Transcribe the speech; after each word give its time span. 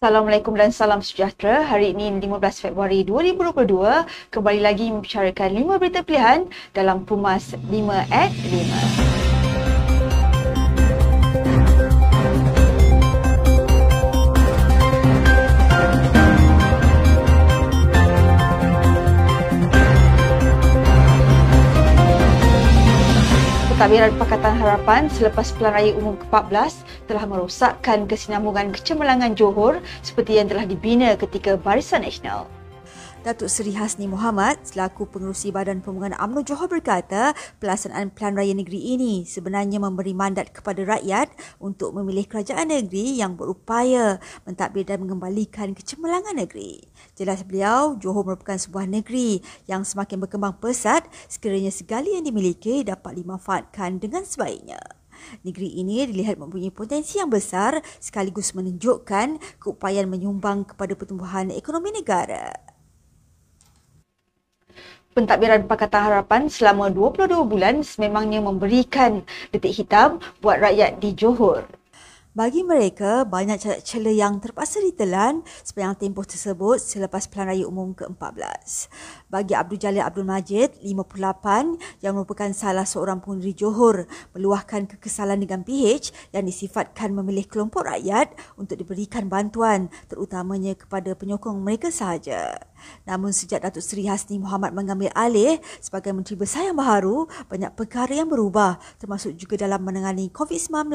Assalamualaikum 0.00 0.56
dan 0.56 0.72
salam 0.72 1.04
sejahtera. 1.04 1.60
Hari 1.68 1.92
ini 1.92 2.08
15 2.24 2.64
Februari 2.64 3.04
2022 3.04 4.32
kembali 4.32 4.60
lagi 4.64 4.88
membicarakan 4.88 5.52
5 5.52 5.76
berita 5.76 6.00
pilihan 6.00 6.48
dalam 6.72 7.04
Pumas 7.04 7.52
5 7.52 8.08
at 8.08 8.32
5. 8.32 9.29
Pentadbiran 23.80 24.12
Pakatan 24.20 24.60
Harapan 24.60 25.08
selepas 25.08 25.56
Pelan 25.56 25.72
Raya 25.72 25.96
Umum 25.96 26.12
ke-14 26.20 26.84
telah 27.08 27.24
merosakkan 27.24 28.04
kesinambungan 28.04 28.76
kecemerlangan 28.76 29.32
Johor 29.32 29.80
seperti 30.04 30.36
yang 30.36 30.52
telah 30.52 30.68
dibina 30.68 31.16
ketika 31.16 31.56
Barisan 31.56 32.04
Nasional. 32.04 32.44
Datuk 33.20 33.52
Seri 33.52 33.76
Hasni 33.76 34.08
Muhammad 34.08 34.64
selaku 34.64 35.04
pengerusi 35.04 35.52
Badan 35.52 35.84
Pembangunan 35.84 36.16
UMNO 36.16 36.40
Johor 36.40 36.72
berkata 36.72 37.36
pelaksanaan 37.60 38.16
Pelan 38.16 38.32
Raya 38.32 38.56
Negeri 38.56 38.96
ini 38.96 39.28
sebenarnya 39.28 39.76
memberi 39.76 40.16
mandat 40.16 40.56
kepada 40.56 40.80
rakyat 40.88 41.28
untuk 41.60 41.92
memilih 41.92 42.24
kerajaan 42.24 42.72
negeri 42.72 43.20
yang 43.20 43.36
berupaya 43.36 44.16
mentadbir 44.48 44.88
dan 44.88 45.04
mengembalikan 45.04 45.76
kecemerlangan 45.76 46.32
negeri. 46.32 46.80
Jelas 47.12 47.44
beliau, 47.44 47.92
Johor 48.00 48.24
merupakan 48.24 48.56
sebuah 48.56 48.88
negeri 48.88 49.44
yang 49.68 49.84
semakin 49.84 50.24
berkembang 50.24 50.56
pesat 50.56 51.04
sekiranya 51.28 51.68
segala 51.68 52.08
yang 52.08 52.24
dimiliki 52.24 52.88
dapat 52.88 53.20
dimanfaatkan 53.20 54.00
dengan 54.00 54.24
sebaiknya. 54.24 54.80
Negeri 55.44 55.76
ini 55.76 56.08
dilihat 56.08 56.40
mempunyai 56.40 56.72
potensi 56.72 57.20
yang 57.20 57.28
besar 57.28 57.84
sekaligus 58.00 58.56
menunjukkan 58.56 59.60
keupayaan 59.60 60.08
menyumbang 60.08 60.64
kepada 60.64 60.96
pertumbuhan 60.96 61.52
ekonomi 61.52 61.92
negara 61.92 62.79
pentadbiran 65.10 65.66
Pakatan 65.66 66.06
Harapan 66.06 66.46
selama 66.46 66.86
22 66.86 67.42
bulan 67.42 67.82
sememangnya 67.82 68.38
memberikan 68.38 69.26
detik 69.50 69.82
hitam 69.82 70.22
buat 70.38 70.62
rakyat 70.62 71.02
di 71.02 71.10
Johor. 71.18 71.66
Bagi 72.30 72.62
mereka, 72.62 73.26
banyak 73.26 73.58
cacat 73.58 73.82
celah 73.82 74.14
yang 74.14 74.38
terpaksa 74.38 74.78
ditelan 74.78 75.42
sepanjang 75.66 76.06
tempoh 76.06 76.22
tersebut 76.22 76.78
selepas 76.78 77.26
Pelan 77.26 77.50
Raya 77.50 77.66
Umum 77.66 77.90
ke-14. 77.90 78.86
Bagi 79.26 79.50
Abdul 79.58 79.82
Jalil 79.82 79.98
Abdul 79.98 80.30
Majid, 80.30 80.78
58, 80.78 82.06
yang 82.06 82.14
merupakan 82.14 82.46
salah 82.54 82.86
seorang 82.86 83.18
pengendiri 83.18 83.50
Johor, 83.58 84.06
meluahkan 84.30 84.86
kekesalan 84.94 85.42
dengan 85.42 85.66
PH 85.66 86.14
yang 86.30 86.46
disifatkan 86.46 87.10
memilih 87.10 87.50
kelompok 87.50 87.90
rakyat 87.90 88.30
untuk 88.54 88.78
diberikan 88.78 89.26
bantuan 89.26 89.90
terutamanya 90.06 90.78
kepada 90.78 91.18
penyokong 91.18 91.58
mereka 91.58 91.90
sahaja. 91.90 92.69
Namun 93.04 93.34
sejak 93.34 93.64
Datuk 93.64 93.84
Seri 93.84 94.06
Hasni 94.06 94.40
Muhammad 94.40 94.72
mengambil 94.76 95.12
alih 95.16 95.58
sebagai 95.78 96.12
Menteri 96.14 96.36
Besar 96.38 96.68
yang 96.68 96.78
baru, 96.78 97.28
banyak 97.48 97.72
perkara 97.76 98.12
yang 98.12 98.28
berubah 98.28 98.80
termasuk 98.98 99.36
juga 99.36 99.60
dalam 99.60 99.82
menangani 99.82 100.28
COVID-19, 100.32 100.92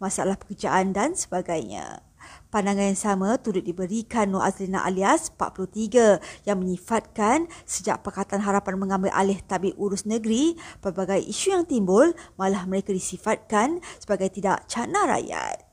masalah 0.00 0.36
pekerjaan 0.38 0.92
dan 0.96 1.12
sebagainya. 1.12 2.06
Pandangan 2.50 2.94
yang 2.94 2.98
sama 2.98 3.36
turut 3.38 3.62
diberikan 3.62 4.30
Nur 4.30 4.42
Azlina 4.42 4.82
alias 4.86 5.30
43 5.34 6.46
yang 6.46 6.58
menyifatkan 6.62 7.50
sejak 7.66 8.02
Pakatan 8.02 8.42
Harapan 8.42 8.78
mengambil 8.78 9.10
alih 9.14 9.38
tabik 9.44 9.74
urus 9.78 10.06
negeri, 10.06 10.54
pelbagai 10.80 11.22
isu 11.26 11.54
yang 11.54 11.64
timbul 11.66 12.14
malah 12.38 12.64
mereka 12.64 12.94
disifatkan 12.94 13.82
sebagai 13.98 14.30
tidak 14.30 14.64
cakna 14.70 15.06
rakyat. 15.06 15.65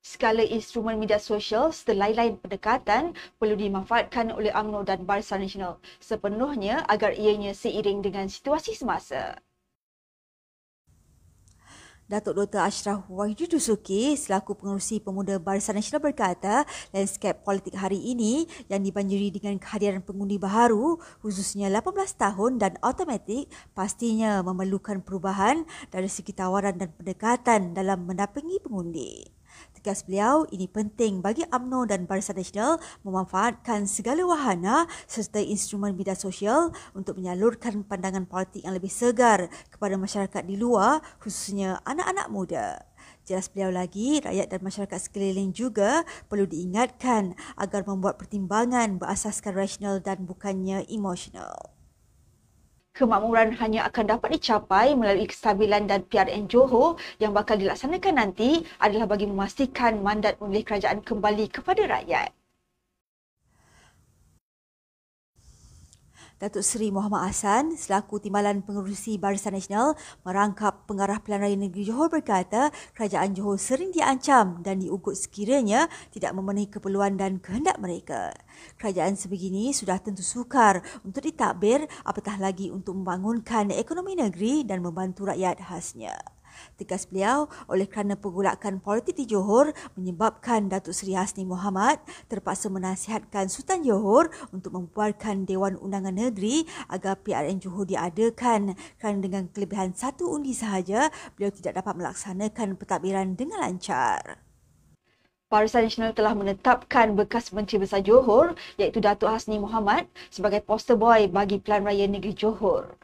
Segala 0.00 0.40
instrumen 0.40 0.96
media 0.96 1.20
sosial 1.20 1.76
serta 1.76 1.92
lain-lain 1.92 2.40
pendekatan 2.40 3.12
perlu 3.36 3.52
dimanfaatkan 3.52 4.32
oleh 4.32 4.48
UMNO 4.48 4.88
dan 4.88 5.04
Barisan 5.04 5.44
Nasional 5.44 5.76
sepenuhnya 6.00 6.88
agar 6.88 7.12
ianya 7.12 7.52
seiring 7.52 8.00
dengan 8.00 8.24
situasi 8.24 8.72
semasa. 8.72 9.36
Datuk 12.08 12.32
Dr. 12.32 12.64
Ashraf 12.64 13.04
Wahidi 13.12 13.44
Dusuki 13.44 14.16
selaku 14.16 14.56
pengurusi 14.56 15.04
pemuda 15.04 15.36
Barisan 15.36 15.76
Nasional 15.76 16.00
berkata 16.00 16.64
lanskap 16.96 17.44
politik 17.44 17.76
hari 17.76 18.00
ini 18.00 18.48
yang 18.72 18.80
dibanjiri 18.80 19.28
dengan 19.28 19.60
kehadiran 19.60 20.00
pengundi 20.00 20.40
baharu 20.40 20.96
khususnya 21.20 21.68
18 21.68 22.16
tahun 22.16 22.56
dan 22.56 22.72
automatik 22.80 23.52
pastinya 23.76 24.40
memerlukan 24.40 25.04
perubahan 25.04 25.68
dari 25.92 26.08
segi 26.08 26.32
tawaran 26.32 26.80
dan 26.80 26.88
pendekatan 26.96 27.76
dalam 27.76 28.08
mendampingi 28.08 28.64
pengundi. 28.64 29.39
Tegas 29.80 30.04
beliau, 30.04 30.44
ini 30.52 30.68
penting 30.68 31.24
bagi 31.24 31.40
UMNO 31.48 31.88
dan 31.88 32.04
Barisan 32.04 32.36
Nasional 32.36 32.76
memanfaatkan 33.00 33.88
segala 33.88 34.20
wahana 34.28 34.84
serta 35.08 35.40
instrumen 35.40 35.96
media 35.96 36.12
sosial 36.12 36.68
untuk 36.92 37.16
menyalurkan 37.16 37.80
pandangan 37.88 38.28
politik 38.28 38.60
yang 38.60 38.76
lebih 38.76 38.92
segar 38.92 39.48
kepada 39.72 39.96
masyarakat 39.96 40.42
di 40.44 40.60
luar, 40.60 41.00
khususnya 41.16 41.80
anak-anak 41.88 42.28
muda. 42.28 42.66
Jelas 43.24 43.48
beliau 43.48 43.72
lagi, 43.72 44.20
rakyat 44.20 44.52
dan 44.52 44.60
masyarakat 44.60 45.00
sekeliling 45.00 45.56
juga 45.56 46.04
perlu 46.28 46.44
diingatkan 46.44 47.32
agar 47.56 47.80
membuat 47.88 48.20
pertimbangan 48.20 49.00
berasaskan 49.00 49.56
rasional 49.56 49.96
dan 50.04 50.28
bukannya 50.28 50.84
emosional 50.92 51.79
kemakmuran 52.96 53.54
hanya 53.60 53.86
akan 53.86 54.04
dapat 54.16 54.38
dicapai 54.38 54.98
melalui 54.98 55.30
kestabilan 55.30 55.86
dan 55.86 56.02
PRN 56.06 56.50
Johor 56.50 56.98
yang 57.22 57.30
bakal 57.30 57.56
dilaksanakan 57.56 58.14
nanti 58.18 58.66
adalah 58.82 59.06
bagi 59.06 59.30
memastikan 59.30 60.02
mandat 60.02 60.36
memilih 60.42 60.64
kerajaan 60.66 61.00
kembali 61.04 61.46
kepada 61.52 61.86
rakyat. 61.86 62.39
Datuk 66.40 66.64
Seri 66.64 66.88
Muhammad 66.88 67.28
Hassan 67.28 67.76
selaku 67.76 68.16
Timbalan 68.16 68.64
Pengurusi 68.64 69.20
Barisan 69.20 69.52
Nasional 69.52 69.92
merangkap 70.24 70.88
pengarah 70.88 71.20
Pelan 71.20 71.44
Raya 71.44 71.52
Negeri 71.52 71.84
Johor 71.84 72.08
berkata 72.08 72.72
kerajaan 72.96 73.36
Johor 73.36 73.60
sering 73.60 73.92
diancam 73.92 74.64
dan 74.64 74.80
diugut 74.80 75.20
sekiranya 75.20 75.84
tidak 76.08 76.32
memenuhi 76.32 76.72
keperluan 76.72 77.20
dan 77.20 77.44
kehendak 77.44 77.76
mereka. 77.76 78.32
Kerajaan 78.80 79.20
sebegini 79.20 79.76
sudah 79.76 80.00
tentu 80.00 80.24
sukar 80.24 80.80
untuk 81.04 81.28
ditakbir 81.28 81.84
apatah 82.08 82.40
lagi 82.40 82.72
untuk 82.72 82.96
membangunkan 82.96 83.68
ekonomi 83.76 84.16
negeri 84.16 84.64
dan 84.64 84.80
membantu 84.80 85.28
rakyat 85.28 85.60
khasnya. 85.60 86.39
Tegas 86.78 87.06
beliau, 87.06 87.50
oleh 87.70 87.86
kerana 87.86 88.14
pergolakan 88.16 88.80
politik 88.80 89.16
di 89.16 89.26
Johor 89.26 89.72
menyebabkan 89.94 90.70
Datuk 90.70 90.94
Seri 90.96 91.14
Hasni 91.14 91.46
Muhammad 91.46 92.02
terpaksa 92.26 92.72
menasihatkan 92.72 93.50
Sultan 93.52 93.82
Johor 93.82 94.28
untuk 94.50 94.74
membuarkan 94.74 95.44
Dewan 95.48 95.76
Undangan 95.78 96.14
Negeri 96.14 96.64
agar 96.90 97.20
PRN 97.20 97.60
Johor 97.62 97.86
diadakan 97.86 98.74
kerana 98.96 99.18
dengan 99.18 99.48
kelebihan 99.50 99.92
satu 99.92 100.30
undi 100.30 100.54
sahaja, 100.56 101.08
beliau 101.36 101.52
tidak 101.52 101.80
dapat 101.82 101.94
melaksanakan 101.96 102.78
pentadbiran 102.80 103.34
dengan 103.36 103.60
lancar. 103.60 104.50
Barisan 105.50 105.82
Nasional 105.82 106.14
telah 106.14 106.30
menetapkan 106.38 107.10
bekas 107.18 107.50
Menteri 107.50 107.82
Besar 107.82 108.06
Johor 108.06 108.54
iaitu 108.78 109.02
Datuk 109.02 109.34
Hasni 109.34 109.58
Muhammad 109.58 110.06
sebagai 110.30 110.62
poster 110.62 110.94
boy 110.94 111.26
bagi 111.26 111.58
Pelan 111.58 111.82
Raya 111.82 112.06
Negeri 112.06 112.38
Johor. 112.38 112.94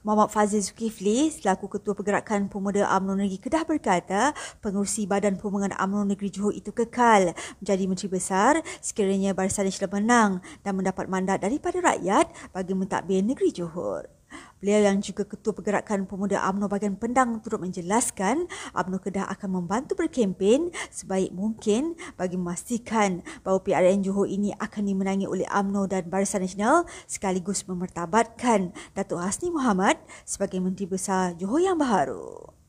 Muhammad 0.00 0.32
Fazil 0.32 0.64
Zulkifli 0.64 1.28
selaku 1.28 1.68
Ketua 1.76 1.92
Pergerakan 1.92 2.48
Pemuda 2.48 2.88
UMNO 2.88 3.20
Negeri 3.20 3.36
Kedah 3.36 3.68
berkata 3.68 4.32
pengurusi 4.64 5.04
Badan 5.04 5.36
Pembangunan 5.36 5.76
UMNO 5.76 6.16
Negeri 6.16 6.32
Johor 6.32 6.56
itu 6.56 6.72
kekal 6.72 7.36
menjadi 7.60 7.84
Menteri 7.84 8.08
Besar 8.08 8.64
sekiranya 8.80 9.36
Barisan 9.36 9.68
Nasional 9.68 9.92
menang 10.00 10.30
dan 10.64 10.72
mendapat 10.80 11.04
mandat 11.04 11.44
daripada 11.44 11.84
rakyat 11.84 12.32
bagi 12.48 12.72
mentadbir 12.72 13.20
negeri 13.20 13.52
Johor. 13.52 14.19
Beliau 14.60 14.92
yang 14.92 15.00
juga 15.00 15.24
Ketua 15.24 15.56
Pergerakan 15.56 16.04
Pemuda 16.04 16.44
UMNO 16.44 16.68
bagian 16.68 16.92
Pendang 16.92 17.40
turut 17.40 17.64
menjelaskan 17.64 18.44
UMNO 18.76 19.00
Kedah 19.00 19.24
akan 19.32 19.56
membantu 19.56 19.96
berkempen 19.96 20.68
sebaik 20.92 21.32
mungkin 21.32 21.96
bagi 22.20 22.36
memastikan 22.36 23.24
bahawa 23.40 23.64
PRN 23.64 24.04
Johor 24.04 24.28
ini 24.28 24.52
akan 24.60 24.84
dimenangi 24.84 25.24
oleh 25.24 25.48
UMNO 25.48 25.88
dan 25.88 26.12
Barisan 26.12 26.44
Nasional 26.44 26.84
sekaligus 27.08 27.64
memertabatkan 27.64 28.76
Datuk 28.92 29.24
Hasni 29.24 29.48
Muhammad 29.48 29.96
sebagai 30.28 30.60
Menteri 30.60 30.84
Besar 30.84 31.32
Johor 31.40 31.64
yang 31.64 31.80
baru. 31.80 32.59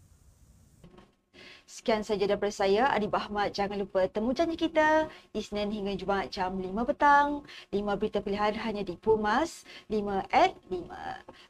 Sekian 1.72 2.04
saja 2.04 2.28
daripada 2.28 2.52
saya, 2.52 2.92
Adib 2.92 3.16
Ahmad. 3.16 3.56
Jangan 3.56 3.80
lupa 3.80 4.04
temu 4.12 4.36
janji 4.36 4.60
kita 4.60 5.08
Isnin 5.32 5.72
hingga 5.72 5.96
Jumaat 5.96 6.28
jam 6.28 6.60
5 6.60 6.68
petang. 6.84 7.48
5 7.72 7.96
berita 7.96 8.20
pilihan 8.20 8.60
hanya 8.60 8.84
di 8.84 9.00
Pumas 9.00 9.64
5 9.88 10.20
at 10.36 10.52
5. 10.68 10.92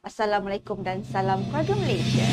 Assalamualaikum 0.05 0.85
dan 0.85 1.01
salam 1.01 1.41
keluarga 1.49 1.73
Malaysia. 1.73 2.29